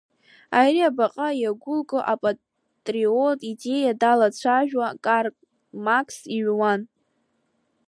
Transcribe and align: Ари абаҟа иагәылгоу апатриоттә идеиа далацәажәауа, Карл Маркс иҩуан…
Ари 0.59 0.81
абаҟа 0.89 1.27
иагәылгоу 1.41 2.03
апатриоттә 2.13 3.45
идеиа 3.51 3.93
далацәажәауа, 4.01 4.87
Карл 5.05 5.33
Маркс 5.85 6.17
иҩуан… 6.35 6.81